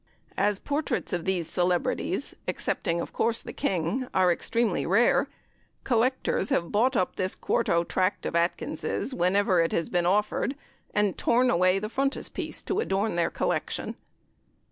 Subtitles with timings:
[0.35, 5.27] As portraits of these celebrities (excepting, of course, the King) are extremely rare,
[5.83, 10.55] collectors have bought up this 4o tract of Atkyns', whenever it has been offered,
[10.91, 13.95] and torn away the frontispiece to adorn their collection.